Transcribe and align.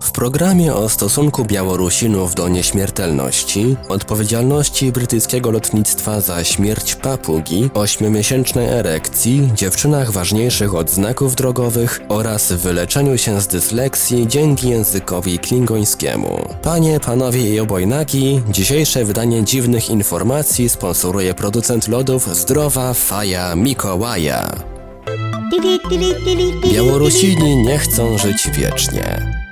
W 0.00 0.10
programie 0.12 0.74
o 0.74 0.88
stosunku 0.88 1.44
Białorusinów 1.44 2.34
do 2.34 2.48
nieśmiertelności, 2.48 3.76
odpowiedzialności 3.88 4.92
brytyjskiego 4.92 5.50
lotnictwa 5.50 6.20
za 6.20 6.44
śmierć 6.44 6.94
papugi, 6.94 7.70
ośmiomiesięcznej 7.74 8.66
erekcji, 8.66 9.50
dziewczynach 9.54 10.10
ważniejszych 10.10 10.74
od 10.74 10.90
znaków 10.90 11.36
drogowych 11.36 12.00
oraz 12.08 12.52
wyleczeniu 12.52 13.18
się 13.18 13.40
z 13.40 13.46
dysleksji 13.46 14.28
dzięki 14.28 14.68
językowi 14.68 15.38
klingońskiemu. 15.38 16.48
Panie, 16.62 17.00
panowie 17.00 17.54
i 17.54 17.60
obojnaki, 17.60 18.40
dzisiejsze 18.50 19.04
wydanie 19.04 19.44
dziwnych 19.44 19.90
informacji 19.90 20.68
sponsoruje 20.68 21.34
producent 21.34 21.88
lodów 21.88 22.36
Zdrowa 22.36 22.94
Faja 22.94 23.56
Mikołaja. 23.56 24.50
Białorusini 26.72 27.56
nie 27.56 27.78
chcą 27.78 28.18
żyć 28.18 28.50
wiecznie. 28.50 29.45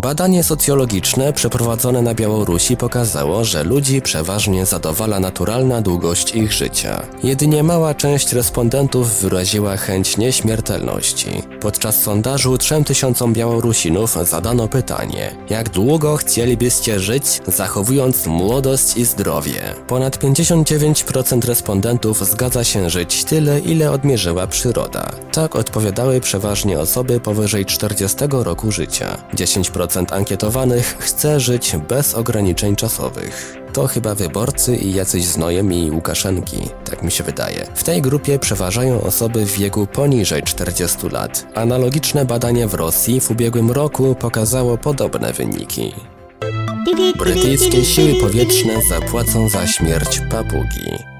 Badanie 0.00 0.42
socjologiczne 0.44 1.32
przeprowadzone 1.32 2.02
na 2.02 2.14
Białorusi 2.14 2.76
pokazało, 2.76 3.44
że 3.44 3.64
ludzi 3.64 4.02
przeważnie 4.02 4.66
zadowala 4.66 5.20
naturalna 5.20 5.80
długość 5.80 6.34
ich 6.34 6.52
życia. 6.52 7.02
Jedynie 7.22 7.62
mała 7.62 7.94
część 7.94 8.32
respondentów 8.32 9.20
wyraziła 9.20 9.76
chęć 9.76 10.16
nieśmiertelności. 10.16 11.42
Podczas 11.60 12.02
sondażu 12.02 12.58
3000 12.58 13.32
Białorusinów 13.32 14.18
zadano 14.22 14.68
pytanie: 14.68 15.34
jak 15.50 15.68
długo 15.68 16.16
chcielibyście 16.16 17.00
żyć, 17.00 17.40
zachowując 17.46 18.26
młodość 18.26 18.96
i 18.96 19.04
zdrowie? 19.04 19.74
Ponad 19.86 20.18
59% 20.18 21.46
respondentów 21.46 22.30
zgadza 22.30 22.64
się 22.64 22.90
żyć 22.90 23.24
tyle, 23.24 23.58
ile 23.60 23.90
odmierzyła 23.90 24.46
przyroda. 24.46 25.10
Tak 25.32 25.56
odpowiadały 25.56 26.20
przeważnie 26.20 26.78
osoby 26.78 27.20
powyżej 27.20 27.66
40 27.66 28.18
roku 28.30 28.72
życia. 28.72 29.18
10% 29.34 29.87
ankietowanych 30.10 30.96
chce 30.98 31.40
żyć 31.40 31.76
bez 31.88 32.14
ograniczeń 32.14 32.76
czasowych. 32.76 33.56
To 33.72 33.86
chyba 33.86 34.14
wyborcy 34.14 34.76
i 34.76 34.94
jacyś 34.94 35.24
znojemi 35.24 35.90
Łukaszenki, 35.90 36.56
tak 36.84 37.02
mi 37.02 37.10
się 37.10 37.24
wydaje. 37.24 37.66
W 37.74 37.84
tej 37.84 38.02
grupie 38.02 38.38
przeważają 38.38 39.02
osoby 39.02 39.46
w 39.46 39.52
wieku 39.52 39.86
poniżej 39.86 40.42
40 40.42 41.08
lat. 41.08 41.46
Analogiczne 41.54 42.24
badanie 42.24 42.66
w 42.66 42.74
Rosji 42.74 43.20
w 43.20 43.30
ubiegłym 43.30 43.70
roku 43.70 44.14
pokazało 44.14 44.78
podobne 44.78 45.32
wyniki. 45.32 45.94
Brytyjskie 47.18 47.84
siły 47.84 48.14
powietrzne 48.20 48.72
zapłacą 48.88 49.48
za 49.48 49.66
śmierć 49.66 50.20
papugi. 50.30 51.17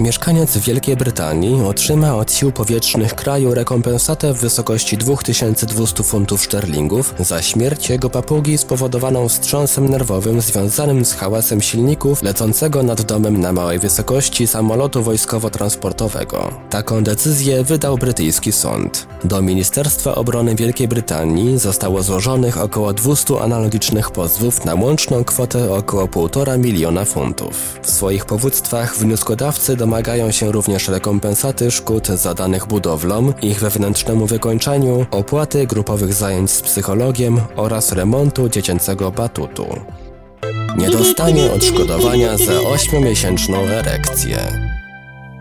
Mieszkaniec 0.00 0.58
Wielkiej 0.58 0.96
Brytanii 0.96 1.62
otrzyma 1.62 2.16
od 2.16 2.32
sił 2.32 2.52
powietrznych 2.52 3.14
kraju 3.14 3.54
rekompensatę 3.54 4.34
w 4.34 4.40
wysokości 4.40 4.96
2200 4.96 6.02
funtów 6.02 6.44
szterlingów 6.44 7.14
za 7.18 7.42
śmierć 7.42 7.90
jego 7.90 8.10
papugi 8.10 8.58
spowodowaną 8.58 9.28
wstrząsem 9.28 9.88
nerwowym 9.88 10.40
związanym 10.40 11.04
z 11.04 11.12
hałasem 11.14 11.60
silników 11.60 12.22
lecącego 12.22 12.82
nad 12.82 13.02
domem 13.02 13.40
na 13.40 13.52
małej 13.52 13.78
wysokości 13.78 14.46
samolotu 14.46 15.02
wojskowo-transportowego. 15.02 16.50
Taką 16.70 17.04
decyzję 17.04 17.64
wydał 17.64 17.98
brytyjski 17.98 18.52
sąd. 18.52 19.06
Do 19.26 19.42
Ministerstwa 19.42 20.14
Obrony 20.14 20.54
Wielkiej 20.54 20.88
Brytanii 20.88 21.58
zostało 21.58 22.02
złożonych 22.02 22.60
około 22.60 22.92
200 22.92 23.40
analogicznych 23.40 24.10
pozwów 24.10 24.64
na 24.64 24.74
łączną 24.74 25.24
kwotę 25.24 25.72
około 25.74 26.06
1,5 26.06 26.58
miliona 26.58 27.04
funtów. 27.04 27.78
W 27.82 27.90
swoich 27.90 28.24
powództwach 28.24 28.96
wnioskodawcy 28.96 29.76
domagają 29.76 30.30
się 30.30 30.52
również 30.52 30.88
rekompensaty 30.88 31.70
szkód 31.70 32.06
zadanych 32.06 32.66
budowlom, 32.66 33.34
ich 33.42 33.60
wewnętrznemu 33.60 34.26
wykończeniu, 34.26 35.06
opłaty 35.10 35.66
grupowych 35.66 36.14
zajęć 36.14 36.50
z 36.50 36.62
psychologiem 36.62 37.40
oraz 37.56 37.92
remontu 37.92 38.48
dziecięcego 38.48 39.10
batutu. 39.10 39.66
Nie 40.78 40.90
dostanie 40.90 41.52
odszkodowania 41.52 42.38
za 42.38 42.52
8-miesięczną 42.52 43.56
erekcję. 43.68 44.65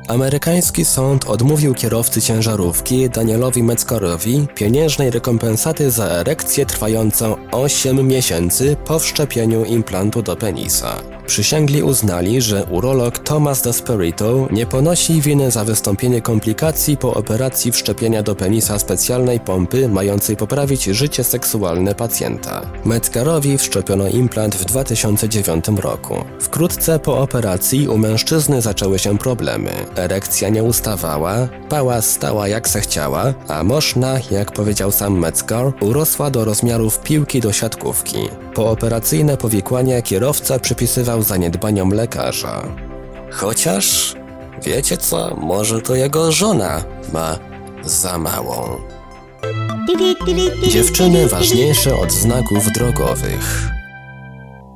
Amerykański 0.07 0.85
sąd 0.85 1.25
odmówił 1.25 1.73
kierowcy 1.73 2.21
ciężarówki 2.21 3.09
Danielowi 3.09 3.63
Metzgerowi 3.63 4.47
pieniężnej 4.55 5.11
rekompensaty 5.11 5.91
za 5.91 6.05
erekcję 6.05 6.65
trwającą 6.65 7.35
8 7.51 8.07
miesięcy 8.07 8.77
po 8.85 8.99
wszczepieniu 8.99 9.65
implantu 9.65 10.21
do 10.21 10.35
penisa. 10.35 11.14
Przysięgli 11.27 11.83
uznali, 11.83 12.41
że 12.41 12.65
urolog 12.65 13.19
Thomas 13.19 13.61
Desperito 13.61 14.47
nie 14.51 14.65
ponosi 14.65 15.21
winy 15.21 15.51
za 15.51 15.63
wystąpienie 15.63 16.21
komplikacji 16.21 16.97
po 16.97 17.13
operacji 17.13 17.71
wszczepienia 17.71 18.23
do 18.23 18.35
penisa 18.35 18.79
specjalnej 18.79 19.39
pompy 19.39 19.89
mającej 19.89 20.37
poprawić 20.37 20.83
życie 20.83 21.23
seksualne 21.23 21.95
pacjenta. 21.95 22.61
Metzgerowi 22.85 23.57
wszczepiono 23.57 24.07
implant 24.07 24.55
w 24.55 24.65
2009 24.65 25.65
roku. 25.81 26.15
Wkrótce 26.39 26.99
po 26.99 27.17
operacji 27.17 27.87
u 27.87 27.97
mężczyzny 27.97 28.61
zaczęły 28.61 28.99
się 28.99 29.17
problemy. 29.17 29.71
Erekcja 29.95 30.49
nie 30.49 30.63
ustawała, 30.63 31.47
pała 31.69 32.01
stała 32.01 32.47
jak 32.47 32.69
se 32.69 32.81
chciała, 32.81 33.33
a 33.47 33.63
moszna, 33.63 34.19
jak 34.31 34.51
powiedział 34.51 34.91
sam 34.91 35.19
Metzger, 35.19 35.71
urosła 35.81 36.29
do 36.29 36.45
rozmiarów 36.45 36.99
piłki 36.99 37.41
do 37.41 37.51
siatkówki. 37.51 38.17
Pooperacyjne 38.53 39.37
powikłania 39.37 40.01
kierowca 40.01 40.59
przypisywał 40.59 41.14
zaniedbaniom 41.21 41.93
lekarza. 41.93 42.63
Chociaż, 43.31 44.15
wiecie 44.63 44.97
co, 44.97 45.35
może 45.35 45.81
to 45.81 45.95
jego 45.95 46.31
żona 46.31 46.83
ma 47.13 47.39
za 47.83 48.17
małą. 48.17 48.77
Dziewczyny 50.67 51.27
ważniejsze 51.27 51.95
od 51.95 52.11
znaków 52.11 52.71
drogowych. 52.71 53.74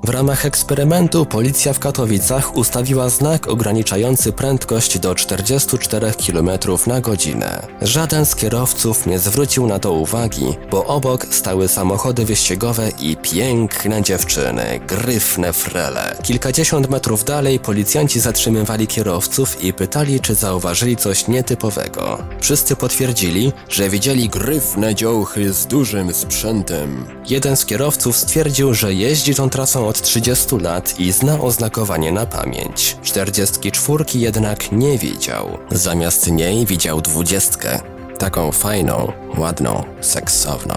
W 0.03 0.09
ramach 0.09 0.45
eksperymentu 0.45 1.25
policja 1.25 1.73
w 1.73 1.79
Katowicach 1.79 2.55
ustawiła 2.55 3.09
znak 3.09 3.47
ograniczający 3.47 4.31
prędkość 4.31 4.99
do 4.99 5.15
44 5.15 6.11
km 6.27 6.49
na 6.87 7.01
godzinę. 7.01 7.67
Żaden 7.81 8.25
z 8.25 8.35
kierowców 8.35 9.05
nie 9.05 9.19
zwrócił 9.19 9.67
na 9.67 9.79
to 9.79 9.91
uwagi, 9.91 10.55
bo 10.71 10.85
obok 10.85 11.27
stały 11.31 11.67
samochody 11.67 12.25
wyścigowe 12.25 12.89
i 12.99 13.17
piękne 13.17 14.01
dziewczyny, 14.01 14.79
gryfne 14.87 15.53
frele. 15.53 16.15
Kilkadziesiąt 16.23 16.89
metrów 16.89 17.23
dalej 17.23 17.59
policjanci 17.59 18.19
zatrzymywali 18.19 18.87
kierowców 18.87 19.63
i 19.63 19.73
pytali, 19.73 20.19
czy 20.19 20.35
zauważyli 20.35 20.97
coś 20.97 21.27
nietypowego. 21.27 22.17
Wszyscy 22.41 22.75
potwierdzili, 22.75 23.53
że 23.69 23.89
widzieli 23.89 24.29
gryfne 24.29 24.95
dziołchy 24.95 25.53
z 25.53 25.65
dużym 25.65 26.13
sprzętem. 26.13 27.05
Jeden 27.29 27.57
z 27.57 27.65
kierowców 27.65 28.17
stwierdził, 28.17 28.73
że 28.73 28.93
jeździ 28.93 29.35
tą 29.35 29.49
trasą 29.49 29.88
od 29.89 30.01
30 30.01 30.55
lat 30.57 30.99
i 30.99 31.11
zna 31.11 31.41
oznakowanie 31.41 32.11
na 32.11 32.25
pamięć. 32.25 32.97
44 33.03 34.05
jednak 34.13 34.71
nie 34.71 34.97
widział. 34.97 35.57
Zamiast 35.71 36.31
niej 36.31 36.65
widział 36.65 37.01
dwudziestkę. 37.01 37.79
Taką 38.17 38.51
fajną, 38.51 39.11
ładną, 39.37 39.83
seksowną. 40.01 40.75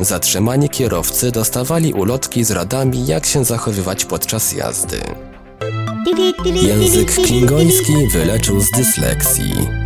Zatrzymani 0.00 0.68
kierowcy 0.68 1.30
dostawali 1.30 1.92
ulotki 1.92 2.44
z 2.44 2.50
radami, 2.50 3.06
jak 3.06 3.26
się 3.26 3.44
zachowywać 3.44 4.04
podczas 4.04 4.52
jazdy. 4.52 5.00
Język 6.62 7.14
klingoński 7.14 8.08
wyleczył 8.12 8.60
z 8.60 8.70
dysleksji. 8.70 9.79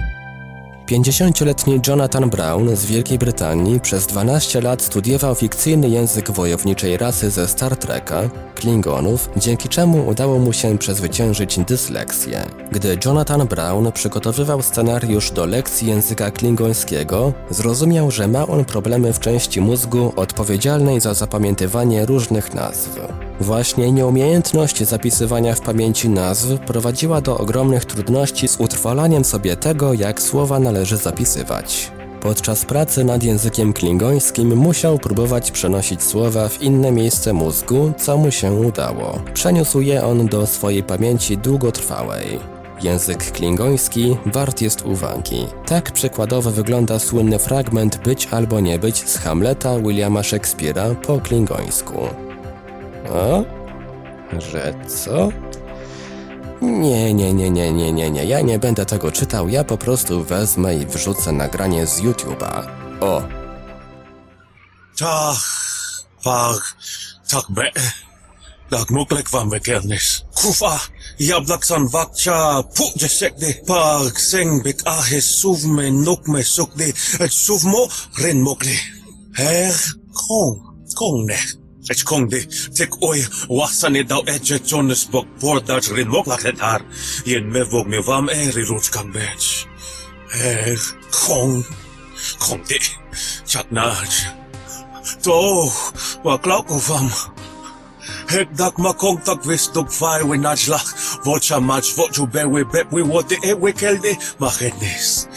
50-letni 0.86 1.80
Jonathan 1.86 2.30
Brown 2.30 2.76
z 2.76 2.86
Wielkiej 2.86 3.18
Brytanii 3.18 3.80
przez 3.80 4.06
12 4.06 4.60
lat 4.60 4.82
studiował 4.82 5.34
fikcyjny 5.34 5.88
język 5.88 6.30
wojowniczej 6.30 6.96
rasy 6.96 7.30
ze 7.30 7.48
Star 7.48 7.76
Treka, 7.76 8.22
Klingonów, 8.54 9.30
dzięki 9.36 9.68
czemu 9.68 10.06
udało 10.08 10.38
mu 10.38 10.52
się 10.52 10.78
przezwyciężyć 10.78 11.58
dysleksję. 11.58 12.44
Gdy 12.72 12.98
Jonathan 13.04 13.46
Brown 13.46 13.92
przygotowywał 13.92 14.62
scenariusz 14.62 15.30
do 15.30 15.46
lekcji 15.46 15.88
języka 15.88 16.30
klingońskiego, 16.30 17.32
zrozumiał, 17.50 18.10
że 18.10 18.28
ma 18.28 18.46
on 18.46 18.64
problemy 18.64 19.12
w 19.12 19.20
części 19.20 19.60
mózgu 19.60 20.12
odpowiedzialnej 20.16 21.00
za 21.00 21.14
zapamiętywanie 21.14 22.06
różnych 22.06 22.54
nazw. 22.54 22.98
Właśnie 23.40 23.92
nieumiejętność 23.92 24.84
zapisywania 24.84 25.54
w 25.54 25.60
pamięci 25.60 26.08
nazw 26.08 26.46
prowadziła 26.66 27.20
do 27.20 27.38
ogromnych 27.38 27.84
trudności 27.84 28.48
z 28.48 28.60
utrwalaniem 28.60 29.24
sobie 29.24 29.56
tego, 29.56 29.94
jak 29.94 30.22
słowa 30.22 30.58
należy 30.58 30.96
zapisywać. 30.96 31.92
Podczas 32.20 32.64
pracy 32.64 33.04
nad 33.04 33.22
językiem 33.22 33.72
klingońskim 33.72 34.56
musiał 34.56 34.98
próbować 34.98 35.50
przenosić 35.50 36.02
słowa 36.02 36.48
w 36.48 36.62
inne 36.62 36.92
miejsce 36.92 37.32
mózgu, 37.32 37.92
co 37.98 38.16
mu 38.16 38.30
się 38.30 38.52
udało. 38.52 39.18
Przeniósł 39.34 39.80
je 39.80 40.04
on 40.04 40.26
do 40.26 40.46
swojej 40.46 40.82
pamięci 40.82 41.38
długotrwałej. 41.38 42.40
Język 42.82 43.32
klingoński 43.32 44.16
wart 44.26 44.60
jest 44.60 44.86
uwagi. 44.86 45.46
Tak 45.66 45.92
przykładowo 45.92 46.50
wygląda 46.50 46.98
słynny 46.98 47.38
fragment 47.38 47.96
Być 48.04 48.28
albo 48.30 48.60
nie 48.60 48.78
być 48.78 49.08
z 49.08 49.18
Hamleta 49.18 49.78
Williama 49.78 50.20
Shakespeare'a 50.20 50.94
po 50.94 51.18
klingońsku. 51.18 51.94
O? 53.10 53.44
Że 54.38 54.74
co? 55.04 55.28
Nie, 56.62 57.14
nie, 57.14 57.34
nie, 57.34 57.50
nie, 57.50 57.72
nie, 57.72 57.92
nie, 57.92 58.10
nie, 58.10 58.24
ja 58.24 58.40
nie 58.40 58.58
będę 58.58 58.86
tego 58.86 59.12
czytał, 59.12 59.48
ja 59.48 59.64
po 59.64 59.78
prostu 59.78 60.24
wezmę 60.24 60.74
i 60.74 60.86
wrzucę 60.86 61.32
nagranie 61.32 61.86
z 61.86 62.00
YouTube'a. 62.00 62.66
O, 63.00 63.22
Tak, 64.98 65.38
pak, 66.24 66.62
tak 67.28 67.44
be. 67.50 67.70
Tak 68.70 68.90
moklek 68.90 69.28
van 69.30 69.48
bekennis. 69.50 70.22
Kufa, 70.34 70.80
jablak 71.18 71.66
san 71.66 71.88
vakcha, 71.88 72.62
puk 72.62 73.02
jesekde. 73.02 73.54
Pak, 73.66 74.20
seng 74.20 74.62
bek 74.62 74.82
ahe 74.86 75.20
suv 75.20 75.64
me 75.66 75.90
nok 75.90 76.28
me 76.28 76.42
sukde. 76.44 76.92
Et 77.20 77.32
suv 77.32 77.64
mo, 77.64 77.88
ren 78.22 78.40
mokle. 78.40 78.76
Her, 79.36 79.74
kong, 80.14 80.62
kong 80.94 81.26
ne. 81.26 81.38
Esconde, 81.90 82.38
tek 82.72 82.94
oi, 83.04 83.20
wasani 83.52 84.04
dau 84.08 84.22
eche 84.32 84.56
chones 84.64 85.02
bok 85.12 85.26
portas 85.40 85.90
rin 85.92 86.08
mok 86.08 86.30
laketar, 86.30 86.80
yen 87.28 87.50
me 87.52 87.60
vok 87.68 87.90
me 87.92 88.00
vam 88.06 88.30
eri 88.32 88.64
ruts 88.70 88.88
kambech. 88.88 89.66
Er, 90.40 90.80
kong, 91.12 91.60
kong 92.40 92.64
de, 92.70 92.80
chat 93.44 93.68
naj. 93.68 94.16
To, 95.28 95.36
wa 96.24 96.38
klauk 96.40 96.72
o 96.72 96.80
vam. 96.88 97.12
Hek 98.32 98.56
dak 98.56 98.80
ma 98.80 98.94
kong 98.96 99.20
tak 99.28 99.44
vis 99.44 99.68
tuk 99.68 99.92
fai 99.92 100.22
we 100.24 100.40
naj 100.40 100.70
lak, 100.72 100.88
vocha 101.28 101.60
maj 101.60 101.92
vochu 102.00 102.24
be 102.32 102.48
we 102.48 102.64
bep 102.64 102.88
we 102.96 103.02
wote 103.02 103.36
e 103.44 103.52
we 103.52 103.76
kelde, 103.76 104.16
ma 104.40 104.48
hednes. 104.48 105.28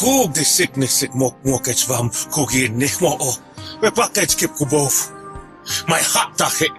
Kug 0.00 0.32
de 0.32 0.48
sickness 0.48 1.02
it 1.02 1.14
mok 1.14 1.36
mok 1.44 1.68
ech 1.68 1.84
vam, 1.92 2.08
kug 2.32 2.56
yen 2.56 2.80
nek 2.80 3.00
mo 3.04 3.18
o, 3.20 3.32
we 3.82 3.90
pak 3.92 4.16
ech 4.16 4.38
kip 4.40 4.56
kubov 4.56 5.19
mijn 5.86 6.04
hart 6.04 6.38
dacht 6.38 6.70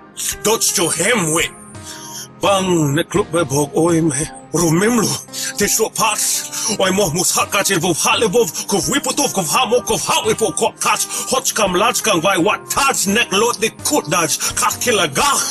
Dodge 0.42 0.74
to 0.74 0.92
hem 0.92 1.34
win. 1.34 1.52
Bang, 2.42 2.94
ne 2.94 3.04
klub 3.04 3.32
me 3.32 3.46
bog 3.46 3.70
oi 3.74 4.02
me. 4.02 4.30
Rumimlu, 4.52 5.08
te 5.58 5.68
so 5.68 5.90
pas. 5.90 6.24
Oi 6.78 6.92
mo 6.92 7.10
mus 7.14 7.32
hakka 7.38 7.64
te 7.64 7.78
vov 7.80 7.98
halevov, 8.04 8.50
kov 8.68 8.88
wipotov, 8.92 9.32
kov 9.34 9.52
hamo, 9.54 9.80
kov 9.88 10.02
hawipo, 10.06 10.52
kov 10.60 10.74
tats, 10.84 11.08
hotskam 11.32 11.78
latskam 11.78 12.22
vai 12.22 12.38
wat 12.44 12.66
tats, 12.74 13.06
nek 13.08 13.32
lot 13.32 13.62
de 13.62 13.72
kutdaj, 13.86 14.36
kach 14.60 14.78
kilagach, 14.84 15.46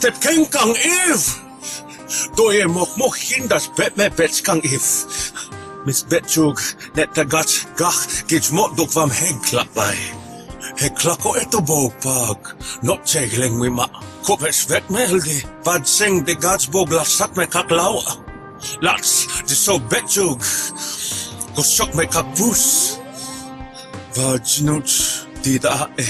te 0.00 0.12
kenkang 0.20 0.76
ev. 0.76 1.26
Doye 2.38 2.68
mok 2.70 2.94
mok 3.00 3.16
hindas 3.18 3.70
bet 3.76 3.96
me 3.96 4.10
betskang 4.10 4.62
ev. 4.64 4.86
Mis 5.86 6.04
betjog, 6.06 6.62
net 6.94 7.14
de 7.14 7.26
gach, 7.26 7.58
gach, 7.80 8.06
gits 8.30 8.52
mot 8.54 8.76
dok 8.78 8.94
vam 8.94 9.10
henklap 9.10 9.74
bij. 9.74 10.25
Ik 10.76 10.94
klak 10.94 11.24
o 11.24 11.34
eto 11.34 11.62
bopak. 11.62 12.56
Not 12.82 13.08
chegling 13.08 13.58
mi 13.58 13.68
ma. 13.68 13.88
Kopes 14.22 14.66
vet 14.68 14.88
meldi. 14.88 15.42
Vad 15.64 15.88
sing 15.88 16.24
de 16.26 16.34
gods 16.34 16.68
bog 16.68 16.92
lassak 16.92 17.36
me 17.36 17.46
kaklawa. 17.46 18.16
Lats, 18.80 19.26
de 19.46 19.54
so 19.54 19.78
betjug. 19.78 20.42
Gosok 21.54 21.94
me 21.94 22.06
kapus. 22.06 22.96
Vad 24.14 24.48
snut. 24.48 24.90
Dida 25.42 25.88
e. 25.96 26.04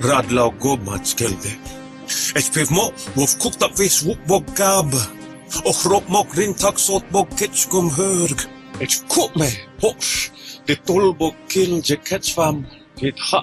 Radlau 0.00 0.52
gobmats 0.58 1.14
kelde. 1.14 1.56
Et 2.34 2.50
piv 2.52 2.70
mo. 2.70 2.92
Wof 3.16 3.34
kukt 3.38 3.62
up 3.62 3.74
vis 3.78 4.02
wuk 4.06 4.22
bog 4.26 4.46
gab. 4.54 4.94
Och 5.64 5.84
rop 5.84 6.08
mok 6.08 6.36
rintak 6.36 6.78
sot 6.78 7.10
bog 7.10 7.26
ketchgum 7.36 7.90
hörg. 7.90 8.46
Et 8.78 9.02
kuk 9.08 9.34
me. 9.36 9.50
Hosh. 9.82 10.30
De 10.66 10.76
tolbo 10.76 11.34
kil 11.48 11.82
je 11.82 11.96
ketchvam. 11.96 12.66
Hit 12.96 13.18
ha. 13.18 13.42